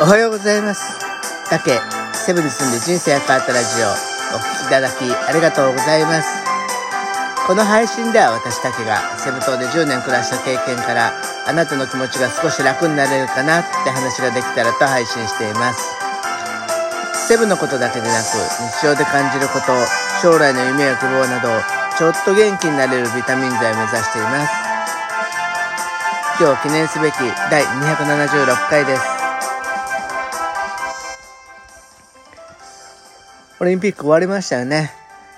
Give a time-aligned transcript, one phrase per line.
[0.00, 0.94] おはようございます。
[1.50, 1.74] 竹、
[2.14, 3.90] セブに住んで人生が変わったラジオ、
[4.30, 6.28] お聞きいただきありがとうございます。
[7.48, 11.10] この配信では私竹がセブ島で10年暮らした経験から
[11.48, 15.82] あなたの気持ちが少し楽になれるかなって話ができたらと配信しています。
[17.26, 18.38] セブのことだけでなく
[18.78, 19.74] 日常で感じること、
[20.22, 21.50] 将来の夢や希望など
[21.98, 24.52] ちょっと元気になれるビタミン剤を目指しています。
[26.38, 27.14] 今日記念すべき
[27.50, 29.17] 第276回です。
[33.60, 34.92] オリンピック終わりましたよね。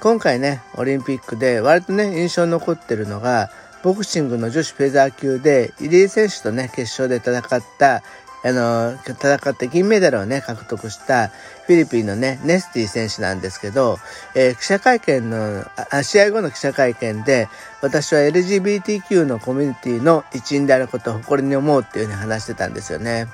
[0.00, 3.50] 今回ね、オリンピックで割とね、印象に残ってるのが、
[3.82, 8.02] ボクシングの女子フェザー級で、入江選手とね、決勝で戦った、
[8.44, 11.28] あの、戦って銀メダルをね、獲得した
[11.66, 13.98] フィリピンのね、ネスティ選手なんですけど、
[14.34, 15.64] えー記者会見の、
[16.02, 17.48] 試合後の記者会見で、
[17.80, 23.26] 私は LGBTQ のコミュニティの一員であることを誇りに思うっていうふうに話してたんですよね。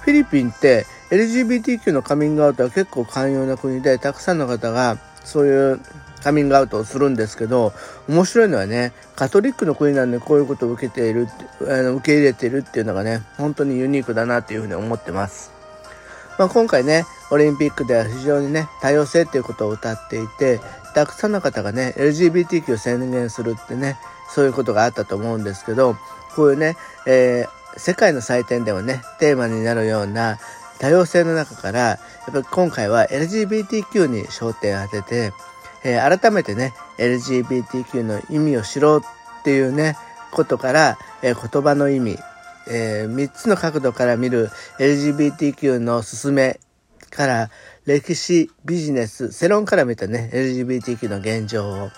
[0.00, 5.80] フィリピンって LGBTQ のカミングアウトは結構寛容な国でたくさんの方がそういう
[6.22, 7.72] カミングアウトをするんですけど
[8.08, 11.26] 面白いのはねカトリックの国なんでこういうことを受けている
[11.62, 15.52] あの受け入れているっていうのがね本当にユニークだなっていうふうに思ってます。
[16.38, 20.60] まあ、今回ねオリンピックでは非常にね多様性っていうことを歌っていて
[20.94, 23.98] たくさんの方がね LGBTQ を宣言するってね
[24.30, 25.96] そういうことがあったと思うんですけど
[26.34, 30.38] こういうね、えー世界の祭典でもねテーマになるような
[30.80, 31.98] 多様性の中からや
[32.30, 35.32] っぱり今回は LGBTQ に焦点を当てて、
[35.84, 39.96] えー改めてね LGBTQ の意味を知ろうっていうね
[40.32, 42.18] ことから、えー言葉の意味、
[42.66, 46.58] え3つの角度から見る LGBTQ の進め
[47.10, 47.50] から
[47.84, 51.90] 歴史ビジネス世論から見たね LGBTQ の現状を。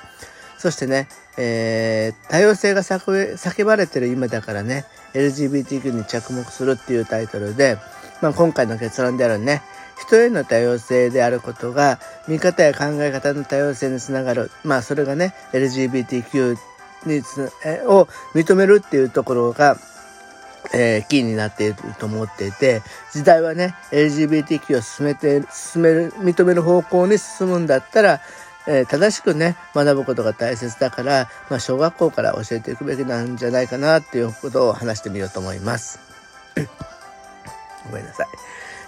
[0.59, 7.79] そしてね、えー多様性が叫叫ばれてる今だからね LGBTQ に着目するっていうタイトルで、
[8.23, 9.63] まあ、今回の結論であるね
[10.01, 16.57] 人への多様性であることが見方や考え方の多様性につながるまあそれがね LGBTQ
[17.07, 19.77] につえを認めるっていうところが
[20.73, 28.21] えーキーになっていると思っていて時代はね LGBTQ を進めて進める認める方向に進むんだったら、
[28.69, 35.99] えー正しくね学ぶことが大切だから、まあ、小学校から教えていくべきなんじゃないかなっていうことを話してみようと思います。
[37.89, 38.27] ごめんなさい。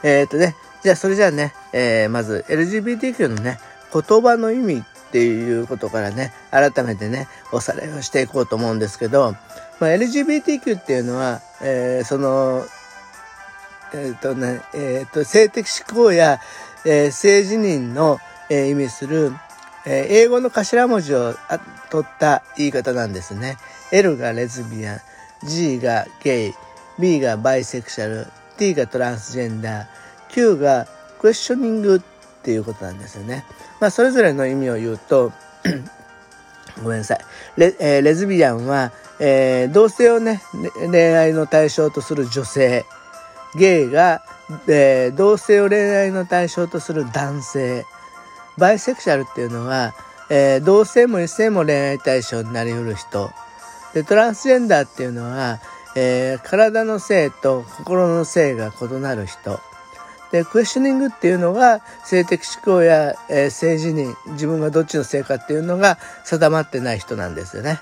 [0.03, 3.59] えーっとねじゃあそれじゃあね、えーまず LGBTQ のね
[3.93, 4.83] 言葉の意味っ
[5.13, 9.33] ていうことからね改めてねおさらいをしていこうと思うんですけど、
[9.81, 12.65] まあ、LGBTQ っていうのは、えーその
[13.95, 16.41] えっ、とね、えっ、と、性的指向や、
[16.85, 18.19] えー性自認の、
[18.51, 19.33] えー意味する、
[19.87, 21.35] えー英語の頭文字を
[21.91, 23.57] 取った言い方なんですね。
[23.93, 25.01] L がレズビアン、
[25.47, 26.55] G がゲイ、
[26.99, 28.27] B がバイセクシャル、
[28.59, 29.87] T がトランスジェンダー、
[30.31, 30.87] Q が
[31.19, 32.01] クエスチョニングっ
[32.43, 33.45] ていうことなんですよね。
[33.81, 35.33] まあ、それぞれの意味を言うと、
[36.83, 37.21] ごめんなさい。
[37.57, 40.43] レ,、えーレズビアンは、えー同性をね、
[40.91, 42.85] 恋愛の対象とする女性。
[43.55, 44.23] ゲイが、
[44.67, 47.85] えー同性を恋愛の対象とする男性。
[48.59, 49.95] バイセクシャルっていうのは、
[50.31, 53.31] えー同性も異性も恋愛対象になりうる人。
[53.95, 55.61] で、トランスジェンダーっていうのは、
[55.97, 59.61] えー体の性と心の性が異なる人。
[60.33, 67.79] で、クエスチョニングっていうのが性的指向や、えー性自認、自分がどっちの性かっていうのが定まってない人なんですよね。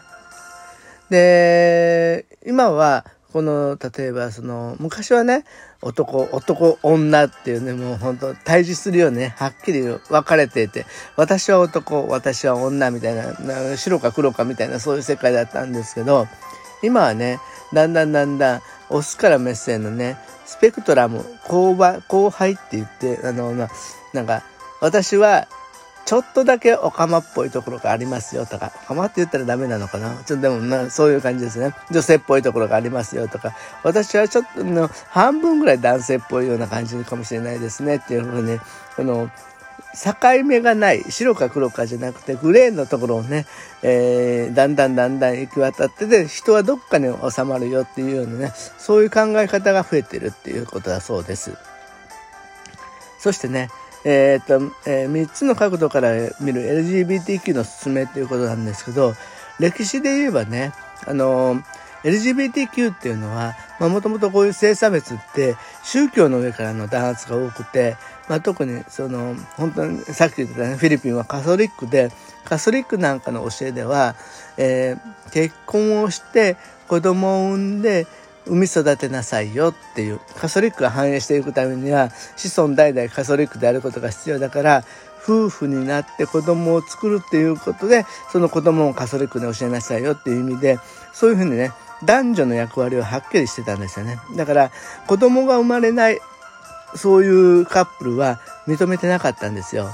[1.11, 5.45] で、今は、この、例えば、その、昔はね、
[5.81, 10.85] 男、男、女っていうね、もう本当対峙するようにね、はっきり分かれていて、
[11.17, 16.29] 私は男、私は女みたい、な白か黒かみたいな、そういう世界だったんですけど、
[16.83, 17.41] 今はね、
[17.73, 23.69] だんだんだんだん、オスからメッセのね、スペクトラム、勾配、後輩って言って、あの、な
[24.13, 24.43] なんか、
[24.81, 25.47] 私は、
[26.05, 30.11] ちょっとだけオカマっぽいところがありますよとか、オカマって言ったらダメなのかな？
[30.27, 31.75] ちょっとでもな、そういう感じですね。
[31.93, 33.55] 女性っぽいところがありますよとか、
[33.85, 38.59] 私はちょっとの半分ぐらい男性っぽいような感じかもしれないですねっていうふうに、
[38.97, 39.31] この、
[39.95, 43.47] 境目がない白か黒かじゃなくてグレーのところをね、
[43.83, 51.53] えーだんだんだんだん行き渡ってで人はどっかに収まるよっていうようなねそういう考え方が増えてるっていうことだそうです。
[53.19, 53.69] そしてね、
[54.05, 56.11] えーとえ3つの角度から
[56.41, 59.15] 見る LGBTQ の進めっていうことなんですけど
[59.61, 60.73] 歴史で言えばね
[61.07, 61.65] あのー
[62.05, 67.97] LGBTQ っていうのはもともとこういう性差別って宗教の上からの弾圧が多くて、
[68.29, 72.11] まあ、特にその本当にさっき言ったねフィリピンはカソリックで
[72.45, 74.17] カソリックなんかの教えでは、
[74.57, 76.57] えー結婚をして
[76.87, 78.07] 子供を産んで
[78.45, 84.85] 産み育てなさいよっていうカソリックが繁栄していくためには子孫代々カソリックであることが必要だから
[85.23, 90.79] 夫婦になって子供を作るっていうことでその子供をカソリックに教えなさいよっていう意味で
[91.13, 91.73] そういうふうにね
[92.05, 94.19] 男女の役割をはっきりしてたんですよね。
[94.37, 94.71] だから
[95.07, 96.19] 子供が生まれない
[96.95, 99.89] そういうカップルは認めてなかったんですよ。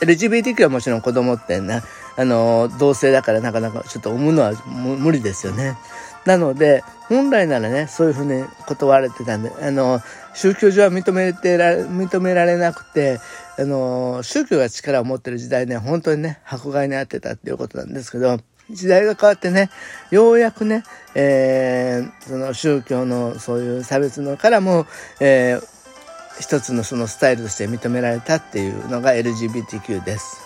[0.00, 1.82] LGBTQ はもちろん子供ってね
[2.16, 5.76] あの同性だからなかなかちょっと産むのは無理ですよね。
[6.24, 10.00] なので本来ならねそういうふうに断られてたんであの
[10.34, 13.20] 宗教上は認めてら認められなくて
[13.60, 18.38] あの宗教が力を持ってる時代ね本当にね迫害に遭ってたっていうことなんですけど
[18.70, 19.68] 時代が変わってね
[20.10, 20.82] ようやくね、
[21.14, 24.86] えー、その宗教のそういう差別のからも、
[25.20, 30.40] えー、一つのそのスタイルとして認められたっていうのが LGBTQ です。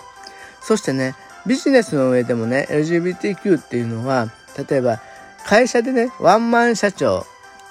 [0.61, 1.15] そしてね
[1.47, 4.33] ビジネスの上でもね LGBTQ っていうのは
[4.69, 5.01] 例えば
[5.45, 7.27] 会社でね、ワンマン社長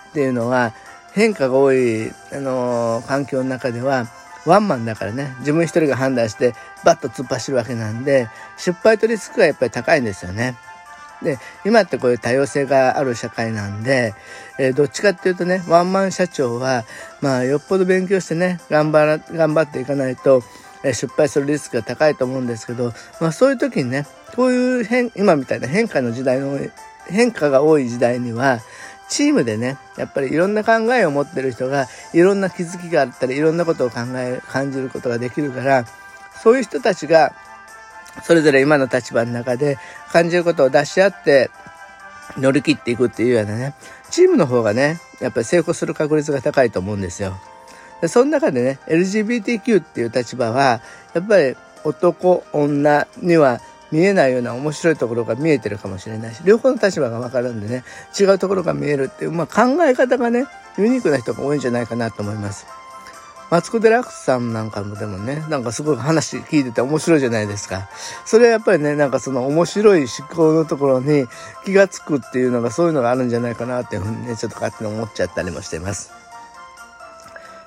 [0.09, 0.73] っていうのは
[1.13, 4.05] 変化が多い、あのー、環境の中では、
[4.45, 6.53] ワンマンだからね、自分一人が判断して
[6.83, 10.55] バッと突っ走るわけなんで、失敗とリスクがやっぱり高いんですよね。
[11.23, 14.13] で、今ってこういう多様性がある社会なんで、
[14.59, 16.83] えー、どっちかっていうとね、ワンマン社長は、
[17.21, 20.43] まあ、よっぽど勉強してね、頑張ら、頑張っていかないと、
[20.83, 24.05] えー、失敗するリスクが高いと思うんですけど、まあ、そういう時にね、
[24.35, 26.59] こういう変、今みたいな変化の時代の
[27.07, 28.59] 変化が多い時代には、
[29.13, 35.85] チームでね、やっぱりいろんな考えを持ってる人が、いろんな気づきがあったり、いろんなことを考え、感じることができるから、
[36.41, 37.31] そういう人たちが、
[38.23, 39.77] それぞれ今の立場の中で
[40.11, 41.51] 感じることを出し合って、
[42.39, 43.75] 乗り切っていくっていうようなね、
[44.09, 47.37] チームの方がね、やっぱり成功する確率が高いと思うんですよ。
[48.01, 50.81] でその中でね、LGBTQ っていう立場は、
[51.13, 53.61] やっぱり男、女には
[53.93, 57.83] 見えないような面白いところが見えてるかもしれないし、両方の立場がわかるんでね、
[58.19, 60.47] 違うところが見えるっていう、まあ、考え方がね、
[60.79, 62.65] ユニークな人が多いんじゃないかなと思います。
[63.51, 67.87] マツコ・デラックスさんなんかもでもね、なんかすごい話聞いてて面白いじゃないですか。
[68.25, 71.27] それはやっぱりね、なんかその面白い思考のところに
[71.63, 76.22] 気がつくっていうのがそういうのがあるんじゃないかなっていうふうにね、ちょっと勝手に思っちゃったりもしています。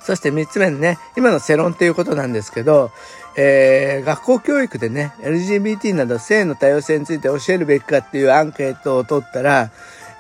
[0.07, 2.93] そして3つ目ね、今の世論っていうことなんですけど、
[3.37, 9.73] えー、学校教育でね、LGBT など性の多様性について教えるべきかっていうアンケートを取ったら、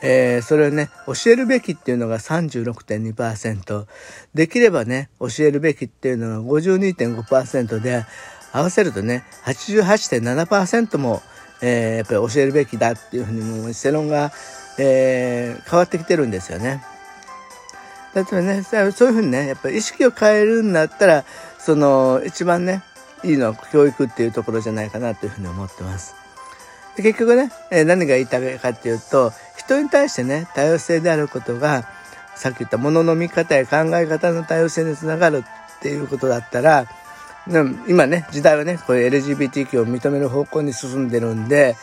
[0.03, 3.87] えー、それをね、教えるべきっていうのが36.2%、
[4.35, 8.05] できればね、教えるべきっていうのが52.5%で、
[8.53, 11.23] 合わせるとね、88.7%も、
[11.62, 14.33] えー、やっぱり教えるべきだっていうふうにもう世論が、
[14.81, 16.83] えー、変わってきてるんですよね。
[18.16, 21.24] 例えばね、そういうふうにね、やっぱり意識を変えるんだったら、
[21.58, 22.82] その、一番ね、
[23.22, 26.14] いいのは教育っていうところじゃないかなというふうに思ってます。
[26.96, 31.86] で結局ね、えー、何が言いたいかっていうと、人に対してね、多様性であることが、
[32.36, 36.86] さっき言ったものの見方や考え方の多様性につながるっていうことだったら、
[37.86, 41.76] 今ね、時代はね、これ LGBTQ を認める方向に進んでるんで、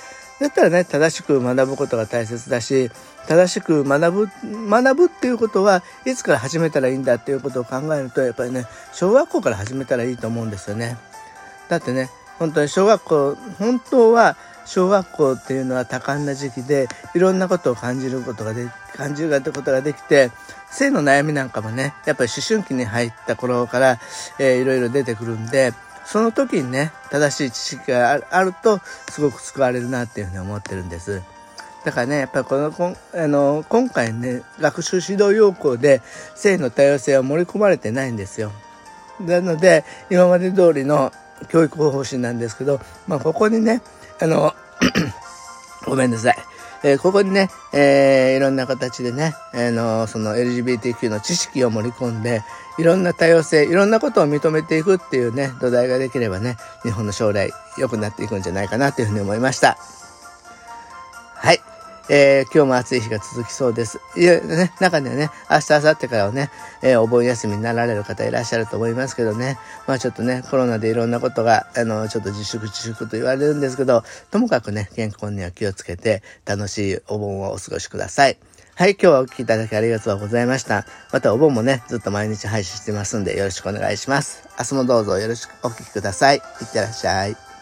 [0.43, 2.91] だったらね、正しく学ぶことが大切だし、
[3.29, 4.29] 正しく学ぶ、
[4.69, 10.97] 学ぶっていうことはいつから始めたらいいんだっていうことを考えると、やっぱりね、小学校から始めたらいいと思うんですよね。
[11.69, 12.09] だってね、
[12.39, 14.35] 本当に小学校、本当は
[14.65, 20.29] 小学校っていうのは多感な時期で、いろんなことを感じることがで、感じることができて、
[20.69, 23.99] 性の悩みなんかもね、やっぱり思春期に入った頃から、
[24.39, 25.73] えー、いろいろ出てくるんで、
[26.05, 28.79] その時にね、正しい知識があると、
[29.09, 31.21] すごく救われるなっていうふうに思ってるんです。
[31.83, 36.01] だからね、やっぱこの、こあの、今回ね、学習指導要項で
[36.35, 38.51] 性の多様性は盛り込まれてないんですよ。
[39.19, 41.11] なので、今まで通りの
[41.49, 43.81] 教育方針なんですけど、まあ、ここにね、
[44.21, 44.53] あの、
[45.85, 46.37] ごめんなさい。
[46.83, 52.43] えー、ここにね、えー、いろんな形でね、あの、その LGBTQ の知識を盛り込んで、
[52.77, 59.77] いろんな多様性、いろんなことを認めていくっていうね、土台ができればね、日本の将来良くなっていくんじゃないかなというふうに思いました。
[62.09, 63.99] えー、今日も暑い日が続きそうです。
[64.17, 66.49] いや、ね、中にはね、明日、明後日からはね、
[66.81, 69.57] えー、お盆休みになられる方いらっしゃると思いますけどね、
[69.87, 78.37] まあちょっとね、コロナでいろんなことが、あの、ちょっと自粛自粛と言われるんですけど、ともかくね、健康には気をつけて、楽しいお盆をお過ごしください。
[78.75, 80.85] はい、今日はお聴きいただきありがとうございました。
[81.11, 84.49] またお盆もね、ずっと毎日配信してますんでよろしくお願いします。
[84.57, 86.37] 明日もどうぞよろしくお聴きください。
[86.37, 87.52] いってらっしゃい。